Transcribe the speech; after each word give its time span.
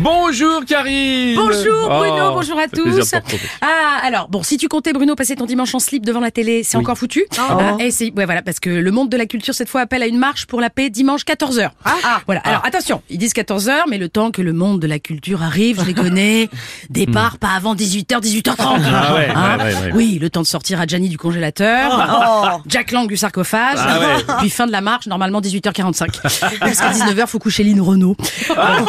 Bonjour 0.00 0.64
Karine 0.64 1.34
Bonjour 1.34 1.88
Bruno, 1.88 2.28
Oh, 2.30 2.34
bonjour 2.34 2.58
à 2.58 2.68
tous. 2.68 3.12
Ah 3.60 3.66
alors 4.04 4.28
bon, 4.28 4.42
si 4.42 4.56
tu 4.56 4.68
comptais 4.68 4.92
Bruno 4.92 5.16
passer 5.16 5.34
ton 5.34 5.44
dimanche 5.46 5.74
en 5.74 5.80
slip 5.80 6.04
devant 6.06 6.20
la 6.20 6.30
télé, 6.30 6.62
c'est 6.62 6.76
encore 6.76 6.96
foutu. 6.96 7.24
Ah, 7.38 7.76
et 7.80 7.90
c'est 7.90 8.12
ouais 8.16 8.24
voilà 8.24 8.42
parce 8.42 8.60
que 8.60 8.70
le 8.70 8.90
monde 8.92 9.08
de 9.08 9.16
la 9.16 9.26
culture 9.26 9.54
cette 9.54 9.68
fois 9.68 9.80
appelle 9.80 10.02
à 10.02 10.06
une 10.06 10.18
marche 10.18 10.46
pour 10.46 10.60
la 10.60 10.70
paix 10.70 10.88
dimanche 10.90 11.22
14h. 11.22 11.70
Ah. 11.84 12.20
Voilà. 12.26 12.40
Alors 12.44 12.64
attention, 12.64 13.02
ils 13.10 13.18
disent 13.18 13.32
14h 13.32 13.72
mais 13.88 13.98
le 13.98 14.08
temps 14.08 14.30
que 14.30 14.40
le 14.42 14.52
monde 14.52 14.78
de 14.80 14.86
la 14.86 14.98
culture 15.00 15.42
arrive, 15.42 15.80
je 15.80 15.86
les 15.86 15.94
connais, 15.94 16.48
départ 16.90 17.38
pas 17.38 17.50
avant 17.56 17.74
18h 17.74 18.20
18h30. 18.20 18.54
Ah 18.60 19.14
ouais, 19.14 19.18
ouais, 19.18 19.64
ouais, 19.64 19.74
ouais. 19.86 19.92
Oui, 19.94 20.18
le 20.20 20.30
temps 20.30 20.42
de 20.42 20.46
sortir 20.46 20.80
à 20.80 20.86
Gianni 20.86 21.08
du 21.08 21.18
congélateur, 21.18 22.60
Jack 22.66 22.92
Lang 22.92 23.08
du 23.08 23.16
sarcophage, 23.16 23.78
Ah 23.80 23.98
ouais. 24.00 24.24
puis 24.40 24.50
fin 24.50 24.66
de 24.66 24.72
la 24.72 24.80
marche 24.80 25.06
normalement 25.06 25.40
18h45. 25.40 26.20
Parce 26.20 26.38
qu'à 26.78 26.90
19h 26.92 27.26
faut 27.26 27.38
coucher 27.40 27.64
Lynn 27.64 27.80
Renault. 27.80 28.16
Alors 28.50 28.88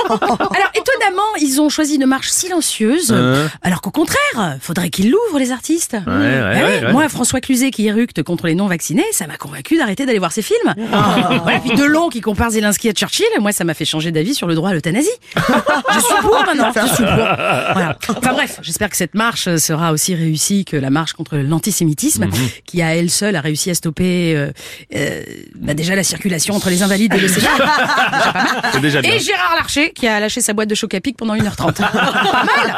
étonnamment, 0.99 1.35
ils 1.41 1.61
ont 1.61 1.69
choisi 1.69 1.95
une 1.95 2.05
marche 2.05 2.29
silencieuse, 2.29 3.11
Hein 3.11 3.49
alors 3.61 3.81
qu'au 3.81 3.91
contraire, 3.91 4.57
faudrait 4.61 4.89
qu'ils 4.89 5.09
l'ouvrent 5.11 5.39
les 5.39 5.51
artistes. 5.51 5.93
ouais, 5.93 6.01
Ah 6.05 6.19
ouais, 6.19 6.85
ouais. 6.85 6.91
Moi, 6.91 7.07
François 7.09 7.39
Cluzet 7.41 7.71
qui 7.71 7.87
éructe 7.87 8.23
contre 8.23 8.47
les 8.47 8.55
non-vaccinés, 8.55 9.05
ça 9.11 9.27
m'a 9.27 9.37
convaincu 9.37 9.77
d'arrêter 9.77 10.05
d'aller 10.05 10.19
voir 10.19 10.31
ses 10.31 10.41
films. 10.41 10.73
Voilà, 11.43 11.59
puis 11.59 11.75
Delon 11.75 12.09
qui 12.09 12.21
compare 12.21 12.51
Zelensky 12.51 12.89
à 12.89 12.91
Churchill, 12.93 13.25
moi 13.39 13.51
ça 13.51 13.63
m'a 13.63 13.73
fait 13.73 13.85
changer 13.85 14.11
d'avis 14.11 14.33
sur 14.35 14.47
le 14.47 14.55
droit 14.55 14.69
à 14.71 14.73
l'euthanasie. 14.73 15.09
je 15.35 15.99
suis 15.99 16.15
pour 16.21 16.43
maintenant, 16.45 16.71
je 16.75 16.87
suis 16.87 17.03
pour. 17.03 17.15
Voilà. 17.15 17.97
Enfin 18.09 18.33
bref, 18.33 18.59
j'espère 18.61 18.89
que 18.89 18.97
cette 18.97 19.15
marche 19.15 19.55
sera 19.57 19.91
aussi 19.91 20.15
réussie 20.15 20.65
que 20.65 20.75
la 20.77 20.89
marche 20.89 21.13
contre 21.13 21.37
l'antisémitisme, 21.37 22.25
Mhm. 22.25 22.31
qui 22.65 22.81
à 22.81 22.95
elle 22.95 23.09
seule 23.09 23.35
a 23.35 23.41
réussi 23.41 23.69
à 23.69 23.73
stopper 23.75 24.33
euh, 24.35 24.51
euh, 24.95 25.21
bah, 25.55 25.73
déjà 25.73 25.95
la 25.95 26.03
circulation 26.03 26.55
entre 26.55 26.69
les 26.69 26.83
invalides 26.83 27.13
et 27.13 27.19
le 27.19 27.27
Sénat. 27.27 27.49
Et 29.03 29.19
Gérard 29.19 29.55
Larcher 29.55 29.91
qui 29.93 30.07
a 30.07 30.19
lâché 30.19 30.41
sa 30.41 30.53
boîte 30.53 30.69
de 30.69 30.75
choc 30.79 30.93
à 30.93 31.01
pic 31.01 31.17
pendant 31.17 31.35
1h30. 31.35 31.73
pas 31.73 31.91
mal 31.91 32.71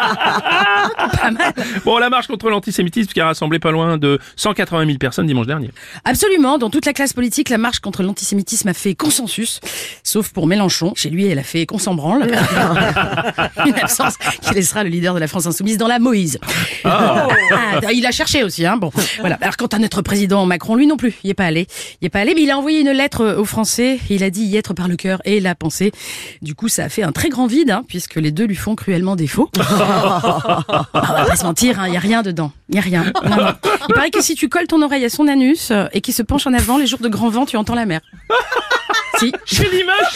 Pas 1.11 1.31
mal 1.31 1.53
Bon, 1.85 1.97
la 1.97 2.09
marche 2.09 2.27
contre 2.27 2.49
l'antisémitisme 2.49 3.11
qui 3.11 3.21
a 3.21 3.27
rassemblé 3.27 3.59
pas 3.59 3.71
loin 3.71 3.97
de 3.97 4.19
180 4.35 4.85
000 4.85 4.97
personnes 4.97 5.27
dimanche 5.27 5.47
dernier. 5.47 5.71
Absolument, 6.03 6.57
dans 6.57 6.69
toute 6.69 6.85
la 6.85 6.93
classe 6.93 7.13
politique, 7.13 7.49
la 7.49 7.57
marche 7.57 7.79
contre 7.79 8.03
l'antisémitisme 8.03 8.67
a 8.69 8.73
fait 8.73 8.95
consensus, 8.95 9.59
sauf 10.03 10.29
pour 10.29 10.47
Mélenchon. 10.47 10.93
Chez 10.95 11.09
lui, 11.09 11.27
elle 11.27 11.39
a 11.39 11.43
fait 11.43 11.65
qu'on 11.65 11.79
s'en 11.79 11.95
branle. 11.95 12.23
Une 13.65 13.75
absence 13.75 14.17
qui 14.17 14.53
laissera 14.53 14.83
le 14.83 14.89
leader 14.89 15.13
de 15.13 15.19
la 15.19 15.27
France 15.27 15.45
insoumise 15.45 15.77
dans 15.77 15.87
la 15.87 15.99
Moïse. 15.99 16.39
Ah, 17.53 17.91
il 17.91 18.05
a 18.05 18.11
cherché 18.11 18.43
aussi, 18.43 18.65
hein. 18.65 18.77
Bon, 18.77 18.91
voilà. 19.19 19.37
Alors 19.41 19.57
quant 19.57 19.67
à 19.67 19.79
notre 19.79 20.01
président 20.01 20.45
Macron, 20.45 20.75
lui 20.75 20.87
non 20.87 20.97
plus, 20.97 21.15
il 21.23 21.29
est 21.29 21.35
pas 21.35 21.45
allé. 21.45 21.67
Il 22.01 22.05
est 22.05 22.09
pas 22.09 22.19
allé, 22.19 22.33
mais 22.35 22.43
il 22.43 22.51
a 22.51 22.57
envoyé 22.57 22.81
une 22.81 22.91
lettre 22.91 23.35
aux 23.37 23.45
Français. 23.45 23.99
Il 24.09 24.23
a 24.23 24.29
dit 24.29 24.43
y 24.43 24.57
être 24.57 24.73
par 24.73 24.87
le 24.87 24.95
cœur 24.95 25.21
et 25.25 25.39
la 25.39 25.55
pensée. 25.55 25.91
Du 26.41 26.55
coup, 26.55 26.67
ça 26.67 26.85
a 26.85 26.89
fait 26.89 27.03
un 27.03 27.11
très 27.11 27.29
grand 27.29 27.47
vide, 27.47 27.71
hein, 27.71 27.83
puisque 27.87 28.15
les 28.15 28.31
deux 28.31 28.45
lui 28.45 28.55
font 28.55 28.75
cruellement 28.75 29.15
défaut. 29.15 29.49
On 29.57 29.61
va 29.61 31.25
pas 31.27 31.35
se 31.35 31.43
mentir, 31.43 31.81
il 31.87 31.93
y 31.93 31.97
a 31.97 31.99
rien 31.99 32.21
dedans. 32.21 32.51
Il 32.69 32.75
y 32.75 32.79
a 32.79 32.81
rien. 32.81 33.11
Non, 33.23 33.35
non. 33.35 33.53
Il 33.89 33.93
paraît 33.93 34.11
que 34.11 34.21
si 34.21 34.35
tu 34.35 34.49
colles 34.49 34.67
ton 34.67 34.81
oreille 34.81 35.05
à 35.05 35.09
son 35.09 35.27
anus 35.27 35.71
euh, 35.71 35.87
et 35.93 36.01
qu'il 36.01 36.13
se 36.13 36.23
penche 36.23 36.47
en 36.47 36.53
avant 36.53 36.77
les 36.77 36.87
jours 36.87 36.99
de 36.99 37.09
grand 37.09 37.29
vent, 37.29 37.45
tu 37.45 37.57
entends 37.57 37.75
la 37.75 37.85
mer. 37.85 38.01
Si. 39.21 39.31
J'ai 39.45 39.69
l'image 39.69 40.07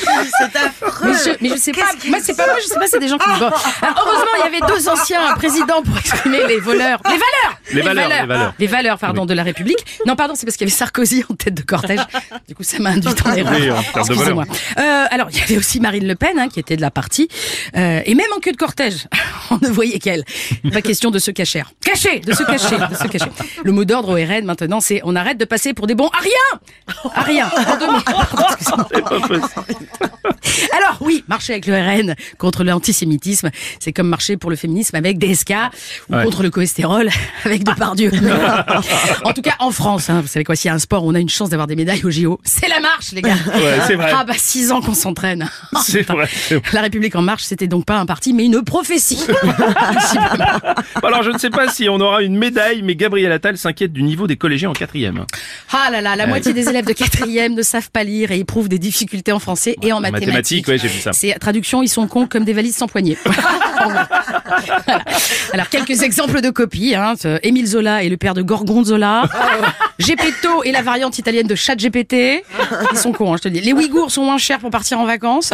Mais 1.03 1.13
je, 1.13 1.37
mais 1.41 1.49
je 1.49 1.55
sais 1.57 1.71
pas. 1.71 1.91
Moi, 2.07 2.17
c'est 2.21 2.35
pas 2.35 2.47
moi. 2.47 2.55
Je 2.61 2.67
sais 2.67 2.79
pas. 2.79 2.87
C'est 2.87 2.99
des 2.99 3.07
gens 3.07 3.17
qui. 3.17 3.27
Bon. 3.27 3.33
Alors, 3.81 4.03
heureusement, 4.05 4.31
il 4.39 4.51
y 4.51 4.57
avait 4.57 4.73
deux 4.73 4.89
anciens 4.89 5.33
présidents 5.35 5.81
pour 5.83 5.97
exprimer 5.97 6.45
les 6.47 6.59
voleurs, 6.59 6.99
les 7.05 7.11
valeurs, 7.11 7.59
Les 7.71 7.81
valeurs, 7.81 8.09
les 8.09 8.25
valeurs. 8.25 8.53
les 8.57 8.67
valeurs, 8.67 8.97
pardon, 8.97 9.25
de 9.25 9.33
la 9.33 9.43
République. 9.43 9.85
Non, 10.05 10.15
pardon, 10.15 10.33
c'est 10.35 10.45
parce 10.45 10.57
qu'il 10.57 10.67
y 10.67 10.71
avait 10.71 10.77
Sarkozy 10.77 11.23
en 11.29 11.35
tête 11.35 11.53
de 11.53 11.61
cortège. 11.61 11.99
Du 12.47 12.55
coup, 12.55 12.63
ça 12.63 12.79
m'a 12.79 12.91
induit 12.91 13.09
en 13.25 13.33
erreur. 13.33 13.53
Oui, 13.59 13.71
en. 13.71 13.99
Excusez-moi. 14.01 14.45
Euh, 14.77 15.05
alors, 15.11 15.27
il 15.31 15.37
y 15.37 15.41
avait 15.41 15.57
aussi 15.57 15.79
Marine 15.79 16.07
Le 16.07 16.15
Pen, 16.15 16.39
hein, 16.39 16.47
qui 16.49 16.59
était 16.59 16.75
de 16.75 16.81
la 16.81 16.91
partie, 16.91 17.27
euh, 17.77 18.01
et 18.05 18.15
même 18.15 18.27
en 18.35 18.39
queue 18.39 18.51
de 18.51 18.57
cortège, 18.57 19.07
on 19.51 19.57
ne 19.61 19.69
voyait 19.69 19.99
qu'elle. 19.99 20.23
Pas 20.73 20.81
question 20.81 21.11
de 21.11 21.19
se 21.19 21.31
cacher. 21.31 21.63
Cacher, 21.83 22.19
de 22.19 22.33
se 22.33 22.43
cacher, 22.43 22.77
de 22.77 22.95
se 22.95 23.07
cacher. 23.07 23.31
Le 23.63 23.71
mot 23.71 23.85
d'ordre 23.85 24.09
au 24.09 24.15
RN 24.15 24.45
maintenant, 24.45 24.79
c'est 24.79 25.01
on 25.03 25.15
arrête 25.15 25.37
de 25.37 25.45
passer 25.45 25.73
pour 25.73 25.87
des 25.87 25.95
bons 25.95 26.07
à 26.09 26.19
rien, 26.19 27.11
à 27.13 27.21
rien. 27.21 27.49
Pardon. 27.49 27.93
C'est 28.95 29.01
pas 29.03 29.19
possible. 29.19 30.69
Alors 30.71 30.84
oui, 31.05 31.23
marcher 31.27 31.53
avec 31.53 31.67
le 31.67 31.75
RN 31.75 32.15
contre 32.37 32.63
l'antisémitisme, 32.63 33.49
c'est 33.79 33.93
comme 33.93 34.09
marcher 34.09 34.35
pour 34.37 34.49
le 34.49 34.55
féminisme 34.55 34.95
avec 34.95 35.17
DSK 35.17 35.53
ou 36.09 36.15
Ouais. 36.15 36.23
contre 36.23 36.43
le 36.43 36.49
cholestérol 36.49 37.09
avec 37.45 37.63
Depardieu. 37.63 38.11
en 39.23 39.33
tout 39.33 39.41
cas, 39.41 39.55
en 39.59 39.71
France, 39.71 40.09
hein, 40.09 40.21
vous 40.21 40.27
savez 40.27 40.43
quoi, 40.43 40.55
s'il 40.55 40.69
y 40.69 40.71
a 40.71 40.75
un 40.75 40.79
sport 40.79 41.03
où 41.05 41.11
on 41.11 41.15
a 41.15 41.19
une 41.19 41.29
chance 41.29 41.49
d'avoir 41.49 41.67
des 41.67 41.75
médailles 41.75 42.03
au 42.03 42.09
JO, 42.11 42.39
c'est 42.43 42.67
la 42.67 42.79
marche, 42.79 43.11
les 43.11 43.21
gars. 43.21 43.35
Ouais, 43.55 43.79
c'est 43.87 43.95
vrai. 43.95 44.11
Ah 44.13 44.23
bah 44.25 44.33
six 44.37 44.71
ans 44.71 44.81
qu'on 44.81 44.93
s'entraîne. 44.93 45.49
C'est 45.83 46.01
vrai. 46.07 46.27
c'est 46.31 46.55
vrai. 46.55 46.63
La 46.73 46.81
République 46.81 47.15
en 47.15 47.21
marche, 47.21 47.43
c'était 47.43 47.67
donc 47.67 47.85
pas 47.85 47.97
un 47.97 48.05
parti, 48.05 48.33
mais 48.33 48.45
une 48.45 48.63
prophétie. 48.63 49.19
Alors, 51.03 51.23
je 51.23 51.31
ne 51.31 51.37
sais 51.37 51.49
pas 51.49 51.67
si 51.69 51.87
on 51.89 51.99
aura 51.99 52.21
une 52.21 52.37
médaille, 52.37 52.81
mais 52.81 52.95
Gabriel 52.95 53.31
Attal 53.31 53.57
s'inquiète 53.57 53.93
du 53.93 54.03
niveau 54.03 54.27
des 54.27 54.35
collégiens 54.37 54.69
en 54.69 54.73
quatrième. 54.73 55.25
Ah 55.71 55.89
là 55.91 56.01
là, 56.01 56.15
la 56.15 56.27
moitié 56.27 56.53
des 56.53 56.69
élèves 56.69 56.85
de 56.85 56.93
quatrième 56.93 57.53
ne 57.53 57.61
savent 57.61 57.91
pas 57.91 58.03
lire 58.03 58.31
et 58.31 58.39
éprouvent 58.39 58.69
des 58.69 58.79
difficultés 58.79 59.31
en 59.31 59.39
français 59.39 59.75
et 59.81 59.91
en 59.91 59.97
En 59.97 60.01
mathématiques. 60.01 60.67
mathématiques, 60.67 60.67
ouais, 60.67 60.77
ça. 61.01 61.13
C'est 61.13 61.33
traduction, 61.39 61.81
ils 61.81 61.87
sont 61.87 62.07
cons 62.07 62.27
comme 62.27 62.43
des 62.43 62.53
valises 62.53 62.75
sans 62.75 62.87
poignée. 62.87 63.17
Voilà. 63.85 65.03
Alors 65.53 65.69
quelques 65.69 66.01
exemples 66.01 66.41
de 66.41 66.49
copies. 66.49 66.95
Hein. 66.95 67.13
Émile 67.43 67.67
Zola 67.67 68.03
est 68.03 68.09
le 68.09 68.17
père 68.17 68.33
de 68.33 68.41
Gorgonzola. 68.41 69.23
Gepetto 69.97 70.63
est 70.63 70.71
la 70.71 70.81
variante 70.81 71.17
italienne 71.19 71.47
de 71.47 71.55
Chat 71.55 71.75
GPT. 71.75 72.43
Ils 72.91 72.97
sont 72.97 73.11
cons, 73.13 73.33
hein, 73.33 73.37
je 73.37 73.43
te 73.43 73.47
le 73.47 73.53
dis. 73.53 73.61
Les 73.61 73.71
Ouïghours 73.73 74.11
sont 74.11 74.23
moins 74.23 74.37
chers 74.37 74.59
pour 74.59 74.69
partir 74.69 74.99
en 74.99 75.05
vacances. 75.05 75.53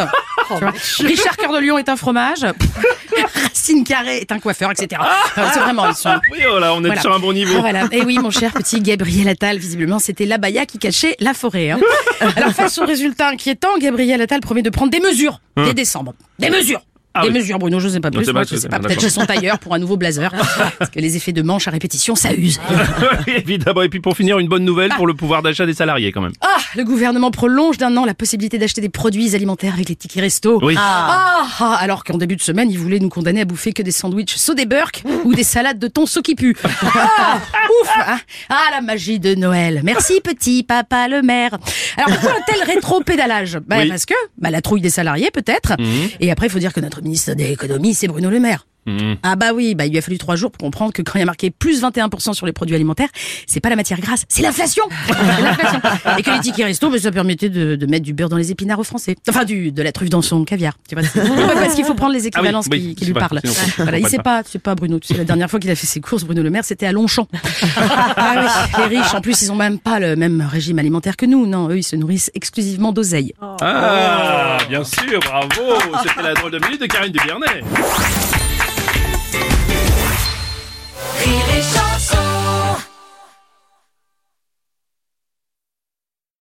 Vois. 0.50 0.72
Richard 0.98 1.36
Cœur 1.36 1.52
de 1.52 1.58
Lion 1.58 1.78
est 1.78 1.88
un 1.88 1.96
fromage. 1.96 2.40
Racine 3.44 3.84
Carré 3.84 4.18
est 4.18 4.32
un 4.32 4.38
coiffeur, 4.40 4.70
etc. 4.72 5.00
Enfin, 5.00 5.50
c'est 5.52 5.60
vraiment, 5.60 5.88
ils 5.88 5.94
sont. 5.94 6.10
Oui, 6.32 6.38
oh 6.52 6.58
là, 6.58 6.74
on 6.74 6.80
est 6.82 6.86
Voilà. 6.86 7.00
sur 7.00 7.12
un 7.14 7.18
bon 7.20 7.32
niveau. 7.32 7.54
Ah, 7.58 7.60
voilà. 7.60 7.84
Et 7.92 8.02
oui, 8.02 8.18
mon 8.18 8.30
cher 8.30 8.52
petit 8.52 8.80
Gabriel 8.80 9.28
Attal, 9.28 9.58
visiblement, 9.58 9.98
c'était 9.98 10.26
l'abaya 10.26 10.66
qui 10.66 10.78
cachait 10.78 11.16
la 11.20 11.34
forêt. 11.34 11.70
hein. 11.70 11.80
Alors, 12.36 12.50
face 12.52 12.78
au 12.78 12.84
résultat 12.84 13.28
inquiétant, 13.28 13.78
Gabriel 13.78 14.20
Attal 14.20 14.40
promet 14.40 14.62
de 14.62 14.70
prendre 14.70 14.90
des 14.90 15.00
mesures 15.00 15.40
dès 15.56 15.74
décembre. 15.74 16.14
Des 16.38 16.50
mesures 16.50 16.80
Ah 17.14 17.22
des 17.22 17.28
oui. 17.28 17.34
mesures, 17.34 17.58
Bruno, 17.58 17.78
je 17.78 17.88
sais 17.88 18.00
pas 18.00 18.10
plus. 18.10 18.26
Moi, 18.32 18.44
je 18.44 18.56
sais 18.56 18.68
pas, 18.68 18.78
peut-être 18.78 19.00
chez 19.00 19.10
son 19.10 19.26
tailleur 19.26 19.58
pour 19.58 19.74
un 19.74 19.78
nouveau 19.78 19.96
blazer. 19.96 20.32
Parce 20.78 20.90
que 20.90 20.98
les 20.98 21.16
effets 21.16 21.32
de 21.32 21.42
manche 21.42 21.68
à 21.68 21.70
répétition, 21.70 22.14
ça 22.14 22.32
use. 22.32 22.58
Évidemment. 23.26 23.82
Et 23.82 23.88
puis 23.88 24.00
pour 24.00 24.16
finir, 24.16 24.38
une 24.38 24.48
bonne 24.48 24.64
nouvelle 24.64 24.90
pour 24.96 25.06
le 25.06 25.14
pouvoir 25.14 25.42
d'achat 25.42 25.66
des 25.66 25.74
salariés 25.74 26.10
quand 26.12 26.22
même. 26.22 26.32
Ah, 26.40 26.51
le 26.76 26.84
gouvernement 26.84 27.30
prolonge 27.30 27.78
d'un 27.78 27.96
an 27.96 28.04
la 28.04 28.14
possibilité 28.14 28.58
d'acheter 28.58 28.80
des 28.80 28.88
produits 28.88 29.34
alimentaires 29.34 29.74
avec 29.74 29.88
les 29.88 29.96
tickets 29.96 30.22
resto. 30.22 30.58
Oui. 30.62 30.74
Ah, 30.78 31.46
ah, 31.60 31.76
alors 31.80 32.04
qu'en 32.04 32.18
début 32.18 32.36
de 32.36 32.42
semaine, 32.42 32.70
ils 32.70 32.78
voulaient 32.78 32.98
nous 32.98 33.08
condamner 33.08 33.42
à 33.42 33.44
bouffer 33.44 33.72
que 33.72 33.82
des 33.82 33.90
sandwichs 33.90 34.36
Sodeberk 34.36 35.04
ou 35.24 35.34
des 35.34 35.44
salades 35.44 35.78
de 35.78 35.88
thon 35.88 36.04
qui 36.22 36.34
pue. 36.34 36.56
Ah, 36.94 37.40
ouf 37.82 37.90
hein. 38.06 38.18
Ah, 38.48 38.68
la 38.70 38.80
magie 38.80 39.18
de 39.18 39.34
Noël. 39.34 39.80
Merci 39.84 40.20
petit 40.20 40.62
papa 40.62 41.08
le 41.08 41.22
maire. 41.22 41.58
Alors 41.96 42.10
pourquoi 42.10 42.30
un 42.38 42.52
tel 42.52 42.62
rétro-pédalage 42.62 43.58
bah, 43.66 43.76
Oui. 43.78 43.88
Parce 43.88 44.06
que 44.06 44.14
bah, 44.38 44.50
la 44.50 44.60
trouille 44.60 44.80
des 44.80 44.90
salariés 44.90 45.30
peut-être. 45.30 45.74
Et 46.20 46.30
après, 46.30 46.46
il 46.46 46.50
faut 46.50 46.58
dire 46.58 46.72
que 46.72 46.80
notre 46.80 47.02
ministre 47.02 47.34
de 47.34 47.42
l'économie, 47.42 47.94
c'est 47.94 48.08
Bruno 48.08 48.30
Le 48.30 48.40
Maire. 48.40 48.66
Mhm. 48.86 49.16
Ah 49.22 49.36
bah 49.36 49.52
oui, 49.54 49.74
bah 49.74 49.86
il 49.86 49.92
lui 49.92 49.98
a 49.98 50.02
fallu 50.02 50.18
trois 50.18 50.34
jours 50.36 50.50
pour 50.50 50.58
comprendre 50.64 50.92
que 50.92 51.02
quand 51.02 51.12
il 51.16 51.20
y 51.20 51.22
a 51.22 51.26
marqué 51.26 51.50
plus 51.50 51.82
21% 51.82 52.32
sur 52.34 52.46
les 52.46 52.52
produits 52.52 52.74
alimentaires, 52.74 53.08
c'est 53.46 53.60
pas 53.60 53.70
la 53.70 53.76
matière 53.76 54.00
grasse, 54.00 54.24
c'est 54.28 54.42
l'inflation. 54.42 54.84
Et 56.18 56.22
que 56.22 56.30
les 56.30 56.40
tickets 56.40 56.66
resto, 56.66 56.90
bah, 56.90 56.98
ça 56.98 57.12
permettait 57.12 57.48
de, 57.48 57.76
de 57.76 57.86
mettre 57.86 58.04
du 58.04 58.12
beurre 58.12 58.28
dans 58.28 58.36
les 58.36 58.50
épinards 58.50 58.78
aux 58.80 58.84
Français. 58.84 59.16
Enfin, 59.28 59.44
du, 59.44 59.70
de 59.72 59.82
la 59.82 59.92
truffe 59.92 60.10
dans 60.10 60.22
son 60.22 60.44
caviar. 60.44 60.74
Tu 60.88 60.94
vois, 60.96 61.04
parce 61.54 61.74
qu'il 61.74 61.84
faut 61.84 61.94
prendre 61.94 62.12
les 62.14 62.26
équivalences 62.26 62.66
oui, 62.70 62.94
qui, 62.94 63.04
lui 63.04 63.12
pas- 63.12 63.20
parlent. 63.28 63.40
Voilà, 63.78 63.98
il 63.98 64.02
pas 64.02 64.08
sait 64.08 64.18
pas, 64.18 64.42
c'est 64.44 64.58
pas 64.60 64.74
Bruno. 64.74 64.98
Tu 64.98 65.08
sais, 65.08 65.14
la 65.18 65.24
dernière 65.24 65.48
fois 65.50 65.60
qu'il 65.60 65.70
a 65.70 65.74
fait 65.74 65.86
ses 65.86 66.00
courses, 66.00 66.24
Bruno 66.24 66.42
Le 66.42 66.50
Maire, 66.50 66.64
c'était 66.64 66.86
à 66.86 66.92
Longchamp. 66.92 67.28
ah 68.16 68.34
oui, 68.36 68.88
les 68.90 68.98
riches, 68.98 69.14
en 69.14 69.20
plus, 69.20 69.40
ils 69.42 69.52
ont 69.52 69.56
même 69.56 69.78
pas 69.78 70.00
le 70.00 70.16
même 70.16 70.40
régime 70.50 70.78
alimentaire 70.78 71.16
que 71.16 71.26
nous. 71.26 71.46
Non, 71.46 71.68
eux, 71.68 71.78
ils 71.78 71.82
se 71.84 71.96
nourrissent 71.96 72.30
exclusivement 72.34 72.92
d'oseille. 72.92 73.32
Ah, 73.60 74.58
bien 74.68 74.84
sûr, 74.84 75.20
bravo. 75.20 75.48
C'était 76.02 76.22
la 76.22 76.34
drôle 76.34 76.50
de 76.52 76.58
minute 76.58 76.80
de 76.80 76.86
Karine 76.86 77.12
Dubernet. 77.12 77.62